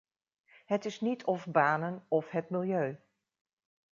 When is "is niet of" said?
0.85-1.47